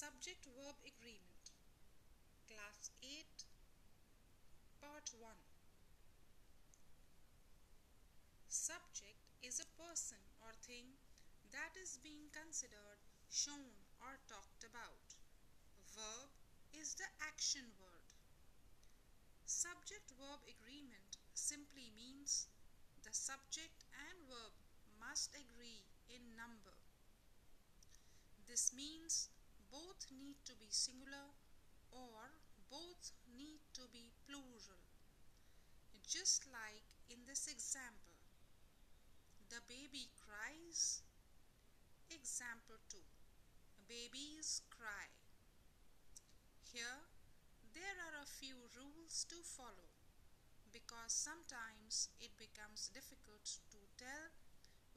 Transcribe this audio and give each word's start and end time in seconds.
Subject 0.00 0.48
Verb 0.56 0.80
Agreement 0.80 1.44
Class 2.48 2.88
8 3.04 3.20
Part 4.80 5.12
1 5.12 5.28
Subject 8.48 9.20
is 9.44 9.60
a 9.60 9.68
person 9.76 10.16
or 10.40 10.56
thing 10.64 10.96
that 11.52 11.76
is 11.76 12.00
being 12.00 12.32
considered, 12.32 13.04
shown 13.28 13.76
or 14.00 14.16
talked 14.24 14.64
about. 14.64 15.20
Verb 15.92 16.32
is 16.72 16.96
the 16.96 17.10
action 17.20 17.68
word. 17.76 18.08
Subject 19.44 20.08
verb 20.16 20.40
agreement 20.48 21.20
simply 21.36 21.92
means 21.92 22.48
the 23.04 23.12
subject 23.12 23.84
and 24.08 24.16
verb 24.24 24.56
must 24.96 25.36
agree 25.36 25.84
in 26.08 26.24
number. 26.40 26.80
This 28.48 28.72
means 28.72 29.28
need 30.10 30.36
to 30.44 30.54
be 30.58 30.68
singular 30.70 31.32
or 31.90 32.34
both 32.70 33.12
need 33.36 33.60
to 33.74 33.86
be 33.90 34.10
plural. 34.26 34.82
Just 36.06 36.46
like 36.50 36.82
in 37.10 37.22
this 37.26 37.46
example, 37.46 38.18
the 39.48 39.62
baby 39.66 40.10
cries. 40.18 41.02
Example 42.10 42.78
2 42.90 42.98
Babies 43.86 44.62
cry. 44.70 45.06
Here, 46.72 47.06
there 47.74 47.98
are 48.02 48.18
a 48.22 48.26
few 48.26 48.66
rules 48.74 49.26
to 49.30 49.38
follow 49.42 49.90
because 50.72 51.10
sometimes 51.14 52.10
it 52.18 52.30
becomes 52.38 52.90
difficult 52.94 53.42
to 53.70 53.78
tell 53.98 54.30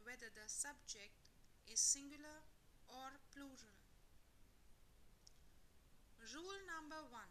whether 0.01 0.29
the 0.33 0.45
subject 0.49 1.29
is 1.65 1.79
singular 1.79 2.45
or 2.89 3.21
plural. 3.33 3.82
Rule 6.31 6.63
number 6.71 7.03
one 7.11 7.27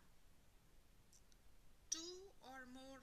Two 1.88 2.28
or 2.44 2.68
more 2.68 3.00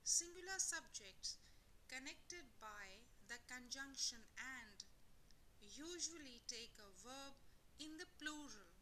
singular 0.00 0.56
subjects 0.56 1.36
connected 1.84 2.48
by 2.56 3.04
the 3.28 3.36
conjunction 3.44 4.24
and 4.40 4.88
usually 5.60 6.40
take 6.48 6.72
a 6.80 6.88
verb 6.96 7.36
in 7.76 8.00
the 8.00 8.08
plural. 8.16 8.72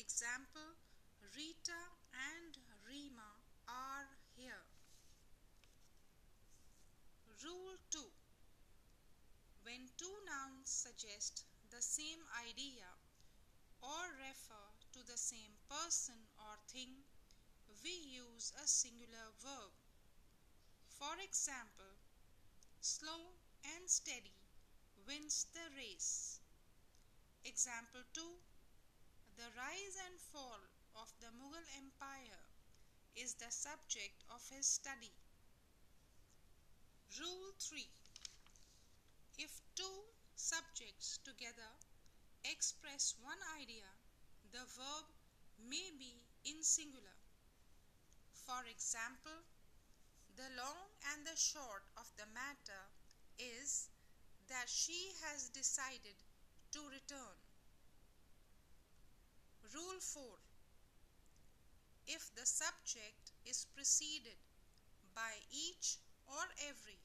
Example 0.00 0.80
Rita 1.36 1.92
and 2.32 2.56
Rima 2.88 3.36
are 3.68 4.08
here. 4.32 4.64
Rule 7.44 7.76
2 7.92 8.00
When 9.68 9.92
two 10.00 10.16
nouns 10.24 10.72
suggest 10.72 11.44
the 11.68 11.84
same 11.84 12.24
idea 12.48 12.96
or 13.84 14.16
refer 14.16 14.72
to 14.96 15.04
the 15.04 15.20
same 15.20 15.52
person 15.68 16.16
or 16.40 16.56
thing, 16.72 17.04
we 17.84 17.92
use 18.16 18.56
a 18.56 18.66
singular 18.66 19.28
verb. 19.44 19.68
For 20.88 21.12
example, 21.20 22.00
slow 22.80 23.36
and 23.76 23.84
steady 23.84 24.32
wins 25.04 25.52
the 25.52 25.68
race. 25.76 26.40
Example 27.44 28.08
2 28.14 28.24
The 29.36 29.52
rise 29.52 29.96
and 30.08 30.16
fall 30.32 30.64
of 30.96 31.12
the 31.20 31.28
Mughal 31.36 31.68
Empire 31.76 32.40
is 33.14 33.34
the 33.34 33.52
subject 33.52 34.24
of 34.32 34.40
his 34.48 34.64
study. 34.64 35.12
Rule 37.20 37.52
3 37.60 37.84
If 39.36 39.60
two 39.76 40.08
subjects 40.36 41.20
together 41.22 41.76
express 42.48 43.14
one 43.20 43.40
idea, 43.60 43.92
the 44.56 44.64
verb 44.72 45.04
may 45.68 45.92
be 46.00 46.24
in 46.48 46.64
singular. 46.64 47.12
For 48.32 48.64
example, 48.64 49.44
the 50.32 50.48
long 50.56 50.88
and 51.12 51.28
the 51.28 51.36
short 51.36 51.84
of 52.00 52.08
the 52.16 52.24
matter 52.32 52.88
is 53.36 53.92
that 54.48 54.64
she 54.72 55.12
has 55.20 55.52
decided 55.52 56.16
to 56.72 56.80
return. 56.88 57.36
Rule 59.76 60.00
4 60.00 60.24
If 62.08 62.32
the 62.32 62.48
subject 62.48 63.36
is 63.44 63.68
preceded 63.76 64.40
by 65.12 65.36
each 65.52 66.00
or 66.24 66.48
every, 66.64 66.96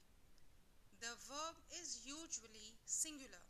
the 1.04 1.12
verb 1.28 1.60
is 1.84 2.00
usually 2.08 2.80
singular. 2.86 3.44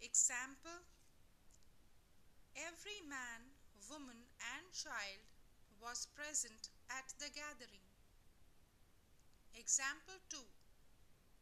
Example 0.00 0.88
Every 2.66 2.98
man, 3.06 3.54
woman, 3.88 4.18
and 4.42 4.66
child 4.74 5.22
was 5.80 6.08
present 6.14 6.70
at 6.90 7.14
the 7.20 7.30
gathering. 7.30 7.86
Example 9.54 10.18
2 10.28 10.38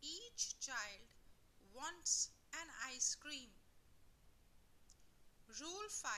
Each 0.02 0.60
child 0.60 1.08
wants 1.74 2.28
an 2.52 2.68
ice 2.92 3.14
cream. 3.14 3.48
Rule 5.58 5.88
5 5.88 6.12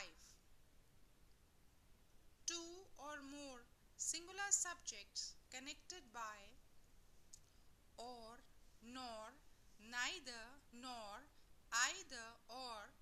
Two 2.45 2.83
or 2.97 3.23
more 3.23 3.63
singular 3.95 4.51
subjects 4.51 5.35
connected 5.49 6.03
by 6.11 6.59
or, 7.97 8.39
nor, 8.83 9.31
neither, 9.79 10.59
nor, 10.73 11.23
either, 11.71 12.35
or 12.49 12.98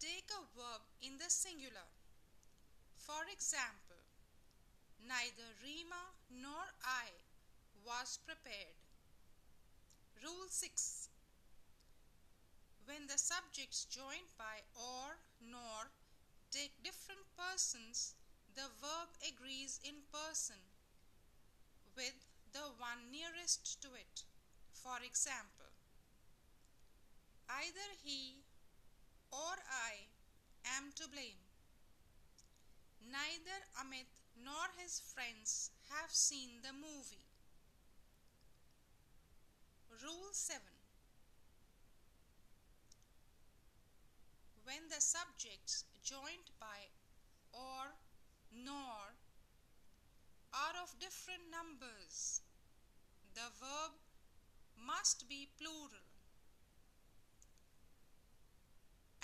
take 0.00 0.30
a 0.30 0.46
verb 0.54 0.82
in 1.02 1.18
the 1.18 1.28
singular. 1.28 1.90
For 2.96 3.26
example, 3.32 3.98
neither 5.02 5.50
Rima 5.62 6.14
nor 6.30 6.70
I 6.82 7.10
was 7.84 8.18
prepared. 8.22 8.78
Rule 10.22 10.46
6 10.48 11.08
When 12.86 13.06
the 13.06 13.18
subjects 13.18 13.86
joined 13.90 14.30
by 14.38 14.62
or, 14.74 15.18
nor 15.40 15.90
take 16.50 16.82
different 16.82 17.26
persons, 17.36 18.14
the 18.54 18.70
verb 18.80 19.10
agrees 19.26 19.80
in 19.82 20.06
person 20.10 20.62
with 21.96 22.14
the 22.52 22.70
one 22.78 23.10
nearest 23.10 23.82
to 23.82 23.88
it. 23.94 24.22
For 24.72 25.02
example, 25.04 25.74
either 27.50 27.88
he 28.02 28.47
or 29.32 29.54
I 29.68 30.08
am 30.76 30.92
to 30.96 31.08
blame. 31.08 31.42
Neither 33.10 33.58
Amit 33.80 34.08
nor 34.44 34.68
his 34.76 35.00
friends 35.00 35.70
have 35.90 36.10
seen 36.10 36.60
the 36.62 36.72
movie. 36.72 37.26
Rule 40.02 40.30
7 40.32 40.60
When 44.64 44.88
the 44.88 45.00
subjects 45.00 45.84
joined 46.02 46.52
by 46.60 46.92
or, 47.52 47.96
nor 48.52 49.16
are 50.52 50.76
of 50.82 50.98
different 51.00 51.50
numbers, 51.50 52.42
the 53.34 53.48
verb 53.60 53.92
must 54.76 55.28
be 55.28 55.48
plural 55.58 56.08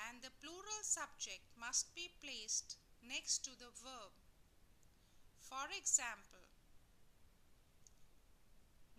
and 0.08 0.22
the 0.22 0.30
plural 0.40 0.82
subject 0.94 1.42
must 1.58 1.90
be 1.94 2.06
placed 2.22 2.76
next 3.02 3.42
to 3.42 3.50
the 3.58 3.70
verb. 3.82 4.14
For 5.42 5.66
example, 5.76 6.46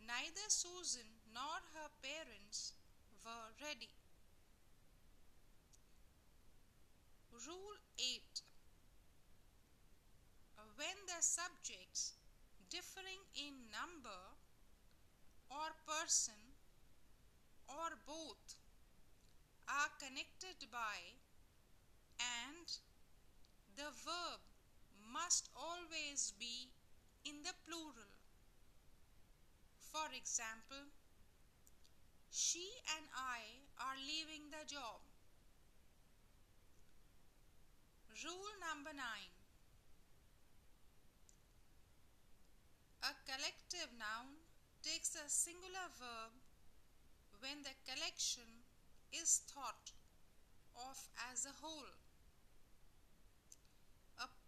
neither 0.03 0.47
Susan 0.49 1.07
nor 1.33 1.63
her 1.71 1.89
parents 2.03 2.73
were 3.23 3.47
ready. 3.63 3.95
Rule 7.31 7.79
8 7.97 8.41
When 10.75 10.99
the 11.07 11.23
subjects 11.23 12.19
differing 12.69 13.23
in 13.39 13.71
number 13.71 14.35
or 15.49 15.71
person 15.87 16.59
or 17.69 17.95
both 18.05 18.59
are 19.69 19.91
connected 19.97 20.67
by 20.71 21.15
the 23.75 23.91
verb 24.03 24.39
must 25.11 25.49
always 25.55 26.33
be 26.39 26.71
in 27.25 27.43
the 27.43 27.53
plural. 27.67 28.11
For 29.79 30.07
example, 30.15 30.91
she 32.31 32.67
and 32.95 33.07
I 33.15 33.63
are 33.79 33.99
leaving 33.99 34.51
the 34.51 34.63
job. 34.67 34.99
Rule 38.23 38.55
number 38.63 38.91
9 38.95 39.03
A 43.03 43.13
collective 43.27 43.91
noun 43.99 44.39
takes 44.81 45.15
a 45.15 45.29
singular 45.29 45.91
verb 45.99 46.31
when 47.39 47.61
the 47.61 47.75
collection 47.85 48.65
is 49.11 49.43
thought 49.47 49.91
of 50.75 50.97
as 51.31 51.45
a 51.45 51.53
whole. 51.61 52.04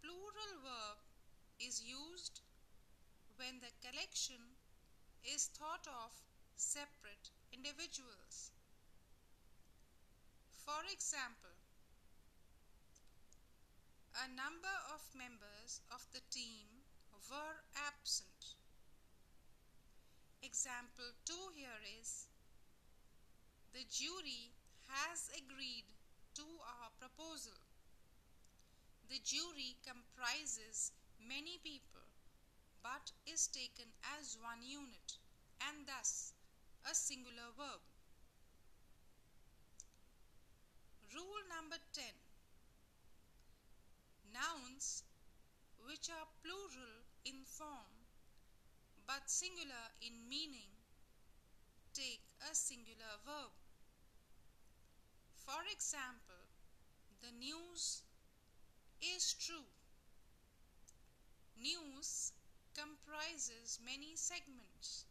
Plural 0.08 0.56
verb 0.64 1.04
is 1.60 1.84
used 1.84 2.40
when 3.36 3.60
the 3.60 3.68
collection 3.84 4.40
is 5.20 5.52
thought 5.52 5.84
of 5.84 6.16
separate 6.56 7.28
individuals. 7.52 8.56
For 10.64 10.80
example, 10.88 11.52
a 14.16 14.32
number 14.32 14.72
of 14.96 15.04
members 15.12 15.84
of 15.92 16.00
the 16.16 16.24
team 16.32 16.88
were 17.28 17.60
absent. 17.76 18.56
Example 20.40 21.12
2 21.28 21.36
here 21.52 21.84
is 22.00 22.32
The 23.76 23.84
jury 23.92 24.56
has 24.88 25.28
agreed 25.36 25.92
to 26.40 26.48
our 26.64 26.88
proposal. 26.96 27.67
The 29.18 29.24
jury 29.34 29.74
comprises 29.82 30.92
many 31.18 31.58
people 31.58 32.06
but 32.84 33.10
is 33.26 33.48
taken 33.48 33.90
as 34.16 34.38
one 34.40 34.62
unit 34.62 35.18
and 35.58 35.88
thus 35.88 36.34
a 36.88 36.94
singular 36.94 37.50
verb. 37.58 37.82
Rule 41.12 41.42
number 41.50 41.82
10 41.92 42.04
Nouns 44.32 45.02
which 45.84 46.08
are 46.10 46.30
plural 46.44 47.02
in 47.24 47.42
form 47.42 48.06
but 49.04 49.26
singular 49.26 49.98
in 50.00 50.14
meaning 50.30 50.70
take 51.92 52.22
a 52.48 52.54
singular 52.54 53.18
verb. 53.26 53.50
For 55.34 55.66
example, 55.74 56.46
the 57.20 57.34
news 57.34 58.02
is 59.02 59.34
true. 59.34 59.66
News 61.60 62.32
comprises 62.74 63.78
many 63.84 64.16
segments 64.16 65.04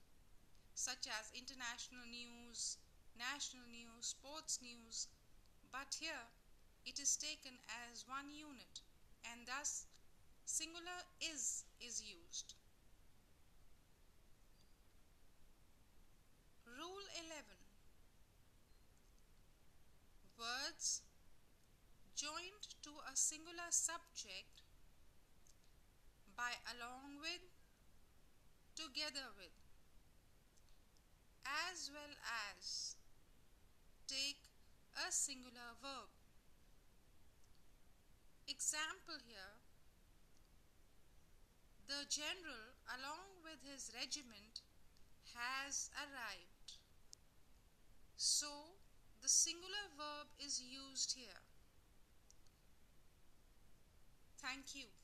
such 0.74 1.08
as 1.08 1.32
international 1.36 2.06
news, 2.10 2.78
national 3.18 3.66
news, 3.70 4.16
sports 4.16 4.60
news, 4.62 5.08
but 5.72 5.98
here 6.00 6.28
it 6.86 7.00
is 7.00 7.18
taken 7.18 7.60
as 7.92 8.08
one 8.08 8.30
unit 8.32 8.82
and 9.32 9.46
thus 9.48 9.86
singular 10.46 11.04
is 11.22 11.66
is 11.82 12.02
used. 12.02 12.56
Rule 16.68 17.08
11 17.26 17.58
Words 20.38 21.02
a 23.08 23.16
singular 23.16 23.72
subject 23.72 24.60
by 26.36 26.52
along 26.76 27.24
with, 27.24 27.42
together 28.76 29.32
with, 29.40 29.56
as 31.72 31.90
well 31.90 32.14
as 32.52 32.96
take 34.08 34.52
a 35.08 35.12
singular 35.12 35.72
verb. 35.82 36.12
Example 38.48 39.20
here 39.26 39.56
The 41.88 42.04
general, 42.10 42.76
along 43.00 43.40
with 43.44 43.64
his 43.64 43.92
regiment, 43.96 44.60
has 45.34 45.90
arrived. 45.96 46.84
So, 48.18 48.76
the 49.22 49.30
singular 49.30 49.88
verb 49.96 50.28
is 50.38 50.60
used 50.62 51.16
here. 51.16 51.47
Thank 54.48 54.76
you. 54.76 54.97